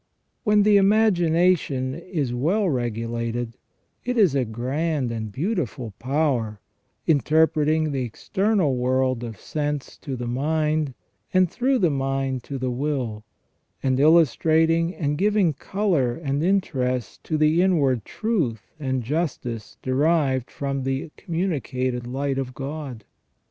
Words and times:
When 0.43 0.63
the 0.63 0.77
imagination 0.77 1.93
is 1.93 2.33
well 2.33 2.67
regulated, 2.67 3.55
it 4.03 4.17
is 4.17 4.33
a 4.33 4.45
grand 4.45 5.11
and 5.11 5.31
beautiful 5.31 5.93
power, 5.99 6.59
interpreting 7.05 7.91
the 7.91 8.01
external 8.03 8.75
world 8.75 9.23
of 9.23 9.39
sense 9.39 9.97
to 9.99 10.15
the 10.15 10.25
mind, 10.25 10.95
and 11.31 11.51
through 11.51 11.77
the 11.77 11.91
mind 11.91 12.41
to 12.45 12.57
the 12.57 12.71
will; 12.71 13.23
and 13.83 13.99
illustrating 13.99 14.95
and 14.95 15.19
giving 15.19 15.53
colour 15.53 16.15
and 16.15 16.41
interest 16.41 17.23
to 17.25 17.37
the 17.37 17.61
inward 17.61 18.03
truth 18.03 18.73
and 18.79 19.03
justice 19.03 19.77
derived 19.83 20.49
from 20.49 20.81
the 20.81 21.11
communicated 21.15 22.07
light 22.07 22.39
of 22.39 22.55
God. 22.55 23.03